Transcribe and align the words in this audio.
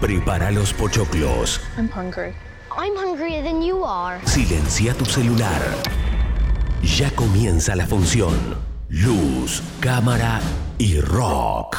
Prepara 0.00 0.50
los 0.50 0.72
pochoclos. 0.72 1.60
I'm 1.76 1.90
hungry. 1.90 2.32
I'm 2.70 2.96
hungrier 2.96 3.42
than 3.42 3.60
you 3.60 3.84
are. 3.84 4.18
Silencia 4.24 4.94
tu 4.94 5.04
celular. 5.04 5.60
Ya 6.82 7.10
comienza 7.10 7.76
la 7.76 7.86
función. 7.86 8.34
Luz, 8.88 9.62
cámara 9.78 10.40
y 10.78 10.98
rock. 11.00 11.76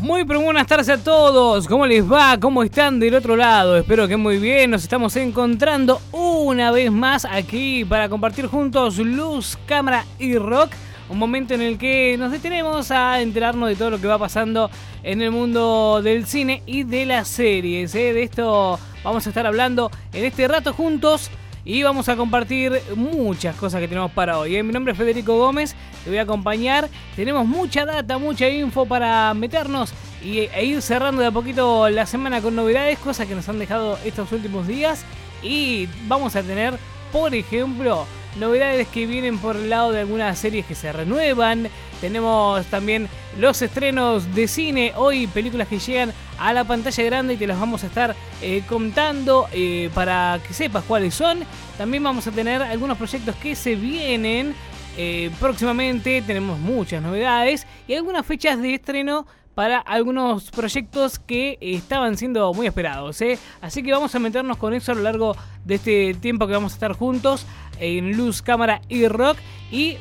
Muy 0.00 0.24
pero 0.24 0.40
buenas 0.40 0.66
tardes 0.66 0.88
a 0.88 0.96
todos. 0.96 1.66
¿Cómo 1.68 1.84
les 1.84 2.10
va? 2.10 2.40
¿Cómo 2.40 2.62
están 2.62 2.98
del 2.98 3.14
otro 3.16 3.36
lado? 3.36 3.76
Espero 3.76 4.08
que 4.08 4.16
muy 4.16 4.38
bien. 4.38 4.70
Nos 4.70 4.84
estamos 4.84 5.14
encontrando 5.16 6.00
una 6.12 6.70
vez 6.70 6.90
más 6.90 7.26
aquí 7.26 7.84
para 7.84 8.08
compartir 8.08 8.46
juntos 8.46 8.96
luz, 8.96 9.58
cámara 9.66 10.06
y 10.18 10.38
rock. 10.38 10.70
Un 11.08 11.18
momento 11.18 11.54
en 11.54 11.62
el 11.62 11.78
que 11.78 12.16
nos 12.18 12.32
detenemos 12.32 12.90
a 12.90 13.20
enterarnos 13.20 13.68
de 13.68 13.76
todo 13.76 13.90
lo 13.90 14.00
que 14.00 14.08
va 14.08 14.18
pasando 14.18 14.70
en 15.04 15.22
el 15.22 15.30
mundo 15.30 16.00
del 16.02 16.26
cine 16.26 16.62
y 16.66 16.82
de 16.82 17.06
las 17.06 17.28
series. 17.28 17.94
¿eh? 17.94 18.12
De 18.12 18.24
esto 18.24 18.78
vamos 19.04 19.24
a 19.26 19.30
estar 19.30 19.46
hablando 19.46 19.90
en 20.12 20.24
este 20.24 20.48
rato 20.48 20.72
juntos 20.72 21.30
y 21.64 21.82
vamos 21.84 22.08
a 22.08 22.16
compartir 22.16 22.80
muchas 22.96 23.54
cosas 23.54 23.80
que 23.80 23.86
tenemos 23.86 24.10
para 24.10 24.38
hoy. 24.38 24.56
¿eh? 24.56 24.62
Mi 24.64 24.72
nombre 24.72 24.92
es 24.92 24.98
Federico 24.98 25.36
Gómez, 25.36 25.76
te 26.02 26.10
voy 26.10 26.18
a 26.18 26.22
acompañar. 26.22 26.88
Tenemos 27.14 27.46
mucha 27.46 27.84
data, 27.84 28.18
mucha 28.18 28.48
info 28.48 28.84
para 28.86 29.32
meternos 29.34 29.92
y, 30.24 30.38
e 30.40 30.64
ir 30.64 30.82
cerrando 30.82 31.22
de 31.22 31.28
a 31.28 31.32
poquito 31.32 31.88
la 31.88 32.06
semana 32.06 32.40
con 32.40 32.56
novedades, 32.56 32.98
cosas 32.98 33.28
que 33.28 33.34
nos 33.36 33.48
han 33.48 33.60
dejado 33.60 33.96
estos 34.04 34.32
últimos 34.32 34.66
días. 34.66 35.04
Y 35.42 35.88
vamos 36.08 36.34
a 36.34 36.42
tener, 36.42 36.74
por 37.12 37.32
ejemplo, 37.32 38.06
novedades 38.38 38.88
que 38.88 39.06
vienen 39.06 39.38
por 39.38 39.56
el 39.56 39.70
lado 39.70 39.92
de 39.92 40.00
algunas 40.00 40.38
series 40.38 40.66
que 40.66 40.74
se 40.74 40.92
renuevan. 40.92 41.68
Tenemos 42.00 42.64
también 42.66 43.08
los 43.38 43.62
estrenos 43.62 44.34
de 44.34 44.48
cine, 44.48 44.92
hoy 44.96 45.26
películas 45.26 45.68
que 45.68 45.78
llegan 45.78 46.12
a 46.38 46.52
la 46.52 46.64
pantalla 46.64 47.02
grande 47.04 47.34
y 47.34 47.36
te 47.36 47.46
las 47.46 47.58
vamos 47.58 47.84
a 47.84 47.86
estar 47.86 48.14
eh, 48.42 48.62
contando 48.68 49.48
eh, 49.52 49.90
para 49.94 50.40
que 50.46 50.52
sepas 50.52 50.84
cuáles 50.84 51.14
son. 51.14 51.44
También 51.78 52.02
vamos 52.02 52.26
a 52.26 52.32
tener 52.32 52.62
algunos 52.62 52.98
proyectos 52.98 53.34
que 53.36 53.54
se 53.56 53.74
vienen 53.74 54.54
eh, 54.98 55.30
próximamente, 55.38 56.22
tenemos 56.22 56.58
muchas 56.58 57.02
novedades 57.02 57.66
y 57.86 57.94
algunas 57.94 58.24
fechas 58.24 58.60
de 58.62 58.74
estreno 58.74 59.26
para 59.56 59.78
algunos 59.78 60.50
proyectos 60.50 61.18
que 61.18 61.56
estaban 61.62 62.18
siendo 62.18 62.52
muy 62.52 62.66
esperados. 62.66 63.22
Así 63.62 63.82
que 63.82 63.90
vamos 63.90 64.14
a 64.14 64.18
meternos 64.18 64.58
con 64.58 64.74
eso 64.74 64.92
a 64.92 64.94
lo 64.94 65.00
largo 65.00 65.34
de 65.64 65.76
este 65.76 66.12
tiempo 66.12 66.46
que 66.46 66.52
vamos 66.52 66.72
a 66.72 66.74
estar 66.74 66.92
juntos 66.92 67.46
en 67.80 68.18
luz, 68.18 68.42
cámara 68.42 68.82
y 68.90 69.08
rock. 69.08 69.38
Y 69.72 69.96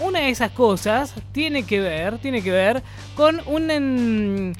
una 0.00 0.18
de 0.18 0.28
esas 0.28 0.50
cosas 0.50 1.14
tiene 1.32 1.62
que 1.62 1.80
ver, 1.80 2.18
tiene 2.18 2.42
que 2.42 2.50
ver 2.50 2.82
con 3.16 3.40
un, 3.46 4.54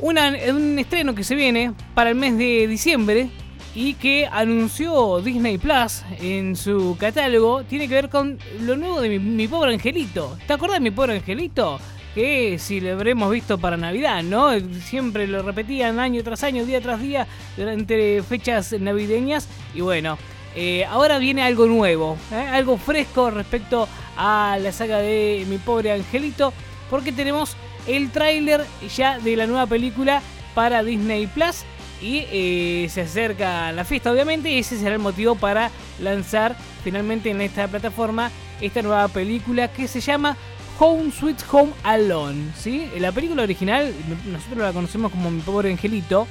un 0.00 0.78
estreno 0.80 1.14
que 1.14 1.22
se 1.22 1.36
viene 1.36 1.74
para 1.94 2.10
el 2.10 2.16
mes 2.16 2.36
de 2.36 2.66
diciembre 2.66 3.30
y 3.72 3.94
que 3.94 4.26
anunció 4.32 5.20
Disney 5.20 5.58
Plus 5.58 6.02
en 6.20 6.56
su 6.56 6.96
catálogo. 6.98 7.62
Tiene 7.62 7.86
que 7.86 7.94
ver 7.94 8.08
con 8.08 8.40
lo 8.62 8.76
nuevo 8.76 9.00
de 9.00 9.10
mi, 9.10 9.20
mi 9.20 9.46
pobre 9.46 9.74
angelito. 9.74 10.36
¿Te 10.44 10.54
acuerdas 10.54 10.80
de 10.80 10.82
mi 10.82 10.90
pobre 10.90 11.14
angelito? 11.14 11.78
Que 12.14 12.58
si 12.58 12.80
lo 12.80 12.92
habremos 12.92 13.30
visto 13.30 13.58
para 13.58 13.76
Navidad, 13.76 14.22
¿no? 14.22 14.50
Siempre 14.80 15.26
lo 15.26 15.42
repetían 15.42 15.98
año 15.98 16.22
tras 16.22 16.42
año, 16.42 16.64
día 16.64 16.80
tras 16.80 17.00
día, 17.00 17.26
durante 17.56 18.22
fechas 18.22 18.72
navideñas. 18.78 19.48
Y 19.74 19.80
bueno, 19.80 20.18
eh, 20.54 20.84
ahora 20.84 21.18
viene 21.18 21.42
algo 21.42 21.66
nuevo, 21.66 22.18
¿eh? 22.30 22.48
algo 22.52 22.76
fresco 22.76 23.30
respecto 23.30 23.88
a 24.16 24.58
la 24.60 24.72
saga 24.72 24.98
de 24.98 25.46
Mi 25.48 25.58
Pobre 25.58 25.92
Angelito, 25.92 26.52
porque 26.90 27.12
tenemos 27.12 27.56
el 27.86 28.10
tráiler 28.10 28.64
ya 28.94 29.18
de 29.18 29.36
la 29.36 29.46
nueva 29.46 29.66
película 29.66 30.22
para 30.54 30.82
Disney 30.82 31.26
Plus. 31.26 31.64
Y 32.02 32.26
eh, 32.32 32.88
se 32.90 33.02
acerca 33.02 33.70
la 33.70 33.84
fiesta, 33.84 34.10
obviamente, 34.10 34.50
y 34.50 34.58
ese 34.58 34.76
será 34.76 34.94
el 34.94 34.98
motivo 34.98 35.36
para 35.36 35.70
lanzar 36.00 36.56
finalmente 36.82 37.30
en 37.30 37.40
esta 37.40 37.68
plataforma 37.68 38.32
esta 38.60 38.82
nueva 38.82 39.06
película 39.08 39.68
que 39.68 39.86
se 39.86 40.00
llama 40.00 40.36
Home 40.84 41.12
Sweet 41.12 41.36
Home 41.52 41.72
Alone, 41.84 42.50
¿sí? 42.56 42.88
La 42.98 43.12
película 43.12 43.44
original, 43.44 43.94
nosotros 44.26 44.58
la 44.58 44.72
conocemos 44.72 45.12
como 45.12 45.30
Mi 45.30 45.40
Pobre 45.40 45.70
Angelito, 45.70 46.26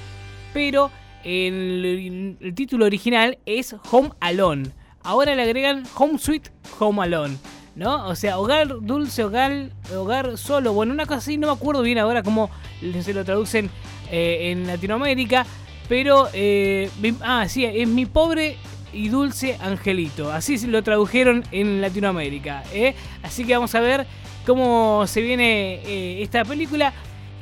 pero 0.54 0.92
el, 1.24 2.36
título 2.54 2.86
original 2.86 3.38
es 3.46 3.74
Home 3.92 4.10
Alone. 4.20 4.72
Ahora 5.04 5.36
le 5.36 5.44
agregan 5.44 5.84
Home 5.96 6.20
Sweet 6.20 6.50
Home 6.80 7.02
Alone, 7.02 7.38
¿no? 7.78 8.06
O 8.08 8.16
sea, 8.18 8.40
hogar 8.40 8.82
dulce, 8.82 9.24
hogar, 9.24 9.70
hogar 9.96 10.38
solo. 10.38 10.74
Bueno, 10.74 10.92
una 10.92 11.06
cosa 11.06 11.20
así, 11.20 11.38
no 11.38 11.48
me 11.48 11.54
acuerdo 11.54 11.82
bien 11.82 11.98
ahora 11.98 12.22
cómo 12.22 12.50
se 12.82 13.14
lo 13.14 13.24
traducen 13.24 13.70
eh, 14.12 14.52
en 14.52 14.68
Latinoamérica, 14.68 15.46
pero... 15.88 16.28
Eh, 16.34 16.90
ah, 17.22 17.48
sí, 17.48 17.64
es 17.64 17.88
Mi 17.88 18.06
Pobre 18.06 18.58
y 18.92 19.08
Dulce 19.08 19.58
Angelito. 19.62 20.30
Así 20.30 20.58
lo 20.68 20.84
tradujeron 20.84 21.46
en 21.52 21.80
Latinoamérica. 21.80 22.64
¿eh? 22.74 22.96
Así 23.24 23.46
que 23.46 23.54
vamos 23.54 23.74
a 23.76 23.80
ver 23.80 24.06
cómo 24.46 25.06
se 25.08 25.22
viene 25.22 25.76
eh, 25.86 26.22
esta 26.22 26.46
película 26.46 26.94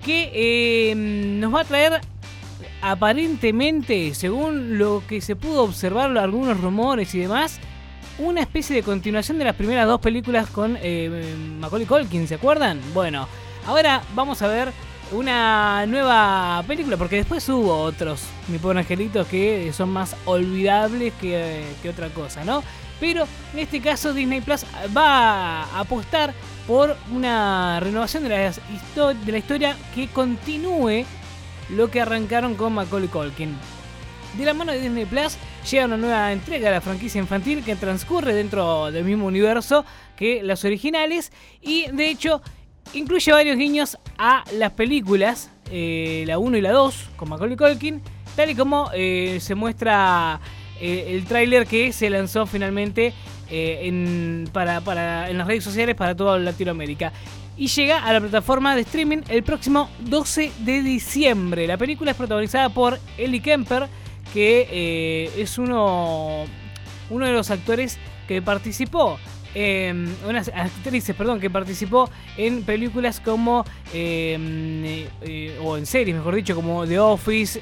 que 0.04 0.32
eh, 0.34 0.96
nos 0.96 1.54
va 1.54 1.62
a 1.62 1.66
traer 1.66 2.02
aparentemente, 2.82 4.14
según 4.14 4.78
lo 4.78 5.04
que 5.08 5.22
se 5.22 5.36
pudo 5.36 5.64
observar, 5.64 6.18
algunos 6.18 6.60
rumores 6.60 7.14
y 7.16 7.20
demás, 7.20 7.60
una 8.18 8.42
especie 8.42 8.76
de 8.76 8.84
continuación 8.84 9.38
de 9.38 9.46
las 9.46 9.56
primeras 9.56 9.88
dos 9.88 10.00
películas 10.00 10.50
con 10.50 10.78
eh, 10.82 11.36
Macaulay 11.60 11.88
Culkin, 11.88 12.28
¿se 12.28 12.36
acuerdan? 12.36 12.80
Bueno, 12.94 13.28
ahora 13.66 14.02
vamos 14.16 14.42
a 14.42 14.48
ver 14.48 14.72
una 15.12 15.86
nueva 15.88 16.64
película, 16.68 16.96
porque 16.96 17.18
después 17.18 17.48
hubo 17.50 17.82
otros, 17.82 18.24
mi 18.48 18.58
pobre 18.58 18.80
angelito, 18.80 19.26
que 19.28 19.72
son 19.74 19.90
más 19.90 20.16
olvidables 20.26 21.14
que, 21.20 21.64
que 21.82 21.90
otra 21.90 22.10
cosa, 22.10 22.44
¿no? 22.46 22.64
Pero 23.00 23.28
en 23.54 23.60
este 23.60 23.82
caso 23.82 24.14
Disney 24.14 24.42
Plus 24.42 24.66
va 24.96 25.64
a 25.64 25.80
apostar 25.80 26.34
por 26.70 26.96
una 27.12 27.80
renovación 27.80 28.22
de 28.22 28.30
la, 28.30 29.38
historia 29.40 29.76
que 29.96 30.08
continúe 30.08 31.04
lo 31.76 31.90
que 31.90 32.00
arrancaron 32.00 32.54
con 32.54 32.74
Macaulay 32.74 33.08
Culkin. 33.08 33.56
De 34.38 34.46
la 34.46 34.54
mano 34.54 34.72
de 34.72 34.80
Disney 34.80 35.06
Plus 35.06 35.36
llega 35.68 35.86
una 35.86 35.98
nueva 35.98 36.32
entrega 36.32 36.68
de 36.68 36.76
la 36.76 36.82
franquicia 36.82 37.18
infantil 37.18 37.64
que 37.64 37.76
transcurre 37.76 38.36
dentro 38.36 38.92
del 38.92 39.04
mismo 39.04 39.26
universo 39.26 39.84
que 40.16 40.44
las 40.44 40.64
originales 40.64 41.32
y 41.60 41.88
de 41.92 42.08
hecho 42.08 42.40
incluye 42.94 43.32
varios 43.32 43.58
guiños 43.58 43.98
a 44.20 44.44
las 44.54 44.74
películas, 44.74 45.50
eh, 45.72 46.24
la 46.28 46.38
1 46.38 46.56
y 46.56 46.62
la 46.62 46.72
2 46.72 47.10
con 47.16 47.30
Macaulay 47.30 47.58
Culkin, 47.58 48.00
tal 48.36 48.52
y 48.52 48.54
como 48.54 48.92
eh, 48.94 49.40
se 49.42 49.56
muestra 49.56 50.40
eh, 50.80 51.16
el 51.16 51.26
tráiler 51.26 51.66
que 51.66 51.92
se 51.94 52.12
lanzó 52.12 52.46
finalmente 52.46 53.12
eh, 53.50 53.80
en, 53.84 54.50
para, 54.52 55.30
en 55.30 55.38
las 55.38 55.48
redes 55.48 55.64
sociales 55.64 55.96
para 55.96 56.16
toda 56.16 56.38
Latinoamérica. 56.38 57.12
Y 57.58 57.68
llega 57.68 58.04
a 58.06 58.14
la 58.14 58.22
plataforma 58.22 58.76
de 58.76 58.82
streaming 58.82 59.20
el 59.28 59.44
próximo 59.44 59.90
12 60.00 60.52
de 60.60 60.82
diciembre. 60.82 61.68
La 61.68 61.78
película 61.78 62.12
es 62.12 62.18
protagonizada 62.18 62.70
por 62.70 63.00
Ellie 63.18 63.42
Kemper, 63.42 63.88
que 64.34 64.68
eh, 64.72 65.32
es 65.38 65.58
uno, 65.58 66.46
uno 67.10 67.26
de 67.26 67.34
los 67.34 67.52
actores 67.52 67.98
que 68.28 68.42
participó 68.42 69.20
eh, 69.56 69.94
unas 70.28 70.50
actrices, 70.50 71.16
perdón, 71.16 71.40
que 71.40 71.50
participó 71.50 72.10
en 72.38 72.62
películas 72.64 73.20
como, 73.20 73.62
o 73.62 73.68
en 73.94 75.86
series, 75.86 76.16
mejor 76.16 76.36
dicho, 76.36 76.54
como 76.54 76.86
The 76.86 77.00
Office, 77.00 77.60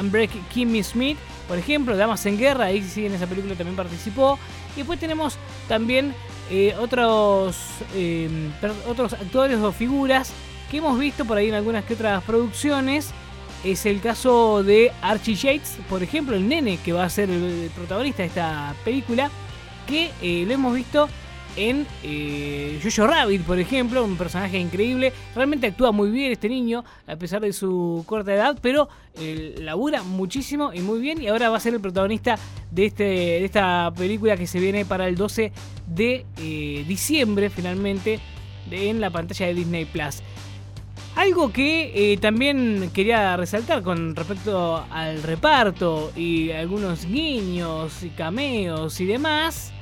Unbreak 0.00 0.30
Kimmy 0.48 0.82
Smith, 0.82 1.18
por 1.48 1.58
ejemplo, 1.58 1.96
Damas 1.96 2.24
en 2.26 2.38
Guerra, 2.38 2.66
ahí 2.66 2.82
sí 2.82 3.06
en 3.06 3.14
esa 3.14 3.26
película 3.26 3.54
también 3.54 3.76
participó. 3.76 4.38
Y 4.74 4.78
después 4.78 4.98
tenemos 4.98 5.36
también 5.68 6.14
eh, 6.50 6.74
otros, 6.78 7.56
eh, 7.94 8.50
otros 8.88 9.12
actores 9.12 9.58
o 9.58 9.72
figuras 9.72 10.32
que 10.70 10.78
hemos 10.78 10.98
visto 10.98 11.24
por 11.24 11.36
ahí 11.36 11.48
en 11.48 11.54
algunas 11.54 11.84
que 11.84 11.94
otras 11.94 12.22
producciones. 12.24 13.10
Es 13.64 13.86
el 13.86 14.00
caso 14.00 14.62
de 14.62 14.90
Archie 15.02 15.34
Yates, 15.34 15.78
por 15.88 16.02
ejemplo, 16.02 16.34
el 16.34 16.48
nene 16.48 16.78
que 16.78 16.92
va 16.92 17.04
a 17.04 17.10
ser 17.10 17.30
el 17.30 17.70
protagonista 17.74 18.22
de 18.22 18.28
esta 18.28 18.74
película, 18.84 19.30
que 19.86 20.10
eh, 20.20 20.44
lo 20.46 20.54
hemos 20.54 20.74
visto 20.74 21.08
en 21.56 21.86
eh, 22.02 22.80
Jojo 22.82 23.06
Rabbit, 23.06 23.42
por 23.42 23.58
ejemplo, 23.58 24.04
un 24.04 24.16
personaje 24.16 24.58
increíble. 24.58 25.12
Realmente 25.34 25.66
actúa 25.66 25.92
muy 25.92 26.10
bien 26.10 26.32
este 26.32 26.48
niño, 26.48 26.84
a 27.06 27.16
pesar 27.16 27.40
de 27.40 27.52
su 27.52 28.04
corta 28.06 28.34
edad, 28.34 28.58
pero 28.60 28.88
eh, 29.18 29.56
labura 29.58 30.02
muchísimo 30.02 30.72
y 30.72 30.80
muy 30.80 31.00
bien. 31.00 31.20
Y 31.20 31.28
ahora 31.28 31.50
va 31.50 31.56
a 31.56 31.60
ser 31.60 31.74
el 31.74 31.80
protagonista 31.80 32.38
de, 32.70 32.86
este, 32.86 33.04
de 33.04 33.44
esta 33.44 33.92
película 33.96 34.36
que 34.36 34.46
se 34.46 34.60
viene 34.60 34.84
para 34.84 35.08
el 35.08 35.16
12 35.16 35.52
de 35.86 36.26
eh, 36.38 36.84
diciembre, 36.86 37.50
finalmente, 37.50 38.20
en 38.70 39.00
la 39.00 39.10
pantalla 39.10 39.46
de 39.46 39.54
Disney 39.54 39.84
Plus. 39.84 40.22
Algo 41.14 41.52
que 41.52 42.18
también 42.22 42.90
quería 42.94 43.36
resaltar 43.36 43.82
con 43.82 44.16
respecto 44.16 44.82
al 44.90 45.22
reparto 45.22 46.10
y 46.16 46.52
algunos 46.52 47.04
guiños 47.04 48.02
y 48.02 48.08
cameos 48.08 48.98
y 48.98 49.04
demás 49.04 49.74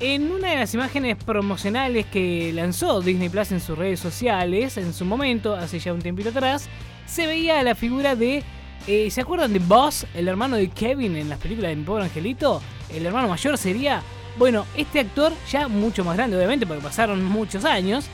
En 0.00 0.30
una 0.30 0.50
de 0.50 0.56
las 0.56 0.74
imágenes 0.74 1.16
promocionales 1.16 2.04
que 2.06 2.52
lanzó 2.52 3.00
Disney 3.00 3.30
Plus 3.30 3.50
en 3.52 3.60
sus 3.60 3.78
redes 3.78 3.98
sociales, 3.98 4.76
en 4.76 4.92
su 4.92 5.06
momento, 5.06 5.54
hace 5.56 5.78
ya 5.78 5.92
un 5.94 6.02
tiempito 6.02 6.28
atrás, 6.28 6.68
se 7.06 7.26
veía 7.26 7.62
la 7.62 7.74
figura 7.74 8.14
de. 8.14 8.42
eh, 8.86 9.10
¿Se 9.10 9.22
acuerdan 9.22 9.52
de 9.54 9.58
Buzz, 9.58 10.04
el 10.14 10.28
hermano 10.28 10.56
de 10.56 10.68
Kevin 10.68 11.16
en 11.16 11.30
las 11.30 11.38
películas 11.38 11.70
de 11.70 11.76
Mi 11.76 11.84
Pobre 11.84 12.04
Angelito? 12.04 12.60
El 12.92 13.06
hermano 13.06 13.28
mayor 13.28 13.56
sería. 13.56 14.02
Bueno, 14.38 14.66
este 14.76 15.00
actor, 15.00 15.32
ya 15.50 15.66
mucho 15.66 16.04
más 16.04 16.14
grande, 16.16 16.36
obviamente, 16.36 16.66
porque 16.66 16.82
pasaron 16.82 17.24
muchos 17.24 17.64
años, 17.64 18.04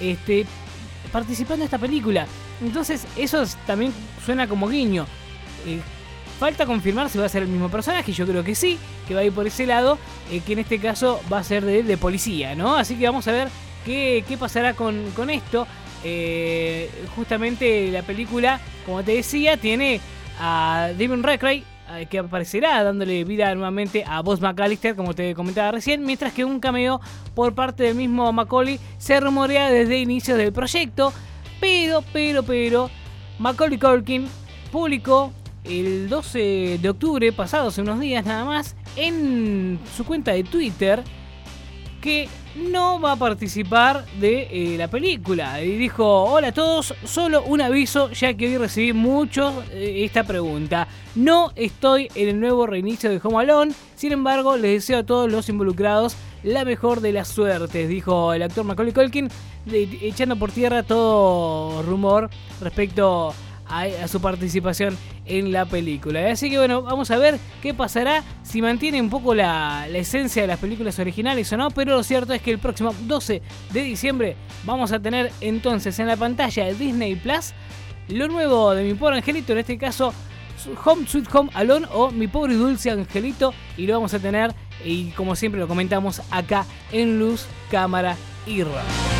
este, 0.00 0.46
participando 1.10 1.62
en 1.62 1.66
esta 1.66 1.78
película. 1.78 2.26
Entonces, 2.62 3.04
eso 3.16 3.42
es- 3.42 3.56
también 3.66 3.92
suena 4.24 4.46
como 4.46 4.68
guiño. 4.68 5.06
Eh, 5.66 5.80
Falta 6.38 6.66
confirmar 6.66 7.08
si 7.08 7.18
va 7.18 7.26
a 7.26 7.28
ser 7.28 7.44
el 7.44 7.48
mismo 7.48 7.68
personaje, 7.68 8.10
yo 8.12 8.26
creo 8.26 8.42
que 8.42 8.56
sí, 8.56 8.76
que 9.06 9.14
va 9.14 9.20
a 9.20 9.24
ir 9.24 9.30
por 9.32 9.46
ese 9.46 9.64
lado, 9.64 9.96
eh, 10.30 10.40
que 10.40 10.54
en 10.54 10.60
este 10.60 10.78
caso 10.78 11.20
va 11.32 11.38
a 11.38 11.44
ser 11.44 11.64
de, 11.64 11.96
policía, 11.96 12.54
¿no? 12.54 12.76
Así 12.76 12.96
que 12.96 13.06
vamos 13.06 13.26
a 13.28 13.32
ver 13.32 13.48
qué, 13.84 14.24
qué 14.26 14.36
pasará 14.36 14.74
con, 14.74 15.10
con 15.16 15.30
esto. 15.30 15.66
Eh, 16.04 16.90
justamente 17.14 17.90
la 17.90 18.02
película, 18.02 18.60
como 18.84 19.02
te 19.02 19.12
decía, 19.12 19.56
tiene 19.56 20.00
a 20.40 20.90
David 20.98 21.22
Redgrave, 21.22 21.64
eh, 21.94 22.06
que 22.06 22.18
aparecerá 22.18 22.82
dándole 22.82 23.24
vida 23.24 23.54
nuevamente 23.54 24.04
a 24.06 24.20
Boss 24.22 24.40
McAllister, 24.40 24.96
como 24.96 25.14
te 25.14 25.34
comentaba 25.34 25.72
recién, 25.72 26.04
mientras 26.04 26.32
que 26.32 26.44
un 26.44 26.58
cameo 26.58 27.00
por 27.34 27.54
parte 27.54 27.84
del 27.84 27.94
mismo 27.94 28.32
Macaulay 28.32 28.80
se 28.98 29.20
rumorea 29.20 29.70
desde 29.70 29.98
inicios 29.98 30.38
del 30.38 30.52
proyecto, 30.52 31.12
pero, 31.60 32.02
pero, 32.12 32.42
pero, 32.42 32.90
Macaulay 33.38 33.78
Culkin 33.78 34.26
publicó 34.70 35.32
el 35.64 36.08
12 36.08 36.78
de 36.80 36.88
octubre, 36.88 37.32
pasado 37.32 37.68
hace 37.68 37.82
unos 37.82 38.00
días 38.00 38.24
nada 38.24 38.44
más, 38.44 38.76
en 38.96 39.78
su 39.96 40.04
cuenta 40.04 40.32
de 40.32 40.44
Twitter 40.44 41.02
que 42.00 42.28
no 42.56 43.00
va 43.00 43.12
a 43.12 43.16
participar 43.16 44.04
de 44.20 44.48
eh, 44.50 44.76
la 44.76 44.88
película. 44.88 45.62
Y 45.62 45.76
dijo, 45.76 46.24
hola 46.24 46.48
a 46.48 46.52
todos, 46.52 46.94
solo 47.04 47.44
un 47.44 47.60
aviso, 47.60 48.10
ya 48.10 48.34
que 48.34 48.48
hoy 48.48 48.56
recibí 48.58 48.92
mucho 48.92 49.62
eh, 49.70 50.04
esta 50.04 50.24
pregunta. 50.24 50.88
No 51.14 51.52
estoy 51.54 52.08
en 52.14 52.28
el 52.28 52.40
nuevo 52.40 52.66
reinicio 52.66 53.08
de 53.08 53.20
Home 53.22 53.42
Alone, 53.42 53.72
sin 53.94 54.12
embargo 54.12 54.56
les 54.56 54.72
deseo 54.72 54.98
a 54.98 55.06
todos 55.06 55.30
los 55.30 55.48
involucrados 55.48 56.16
la 56.42 56.64
mejor 56.64 57.00
de 57.00 57.12
las 57.12 57.28
suertes, 57.28 57.88
dijo 57.88 58.32
el 58.32 58.42
actor 58.42 58.64
Macaulay 58.64 58.92
Culkin, 58.92 59.28
echando 59.70 60.34
por 60.36 60.50
tierra 60.50 60.82
todo 60.82 61.82
rumor 61.82 62.30
respecto 62.60 63.30
a, 63.30 63.51
a 63.72 64.08
su 64.08 64.20
participación 64.20 64.96
en 65.24 65.52
la 65.52 65.64
película. 65.64 66.30
Así 66.30 66.50
que 66.50 66.58
bueno, 66.58 66.82
vamos 66.82 67.10
a 67.10 67.18
ver 67.18 67.38
qué 67.62 67.74
pasará, 67.74 68.22
si 68.42 68.60
mantiene 68.60 69.00
un 69.00 69.10
poco 69.10 69.34
la, 69.34 69.86
esencia 69.88 70.42
de 70.42 70.48
las 70.48 70.58
películas 70.58 70.98
originales 70.98 71.52
o 71.52 71.56
no, 71.56 71.70
pero 71.70 71.96
lo 71.96 72.02
cierto 72.02 72.32
es 72.32 72.42
que 72.42 72.50
el 72.50 72.58
próximo 72.58 72.94
12 73.06 73.42
de 73.72 73.82
diciembre 73.82 74.36
vamos 74.64 74.92
a 74.92 75.00
tener 75.00 75.32
entonces 75.40 75.98
en 75.98 76.06
la 76.06 76.16
pantalla 76.16 76.66
de 76.66 76.74
Disney 76.74 77.16
Plus 77.16 77.52
lo 78.08 78.28
nuevo 78.28 78.74
de 78.74 78.84
mi 78.84 78.94
pobre 78.94 79.16
angelito, 79.16 79.52
en 79.52 79.58
este 79.58 79.78
caso 79.78 80.12
Home 80.84 81.06
Sweet 81.06 81.34
Home 81.34 81.50
Alone 81.54 81.86
o 81.92 82.10
Mi 82.10 82.28
pobre 82.28 82.54
y 82.54 82.56
dulce 82.56 82.90
angelito 82.90 83.54
y 83.76 83.86
lo 83.86 83.94
vamos 83.94 84.12
a 84.14 84.18
tener 84.18 84.54
y 84.84 85.10
como 85.10 85.34
siempre 85.34 85.60
lo 85.60 85.68
comentamos 85.68 86.20
acá 86.30 86.66
en 86.90 87.18
Luz, 87.18 87.46
Cámara 87.70 88.16
y 88.46 88.62
Rock. 88.62 89.11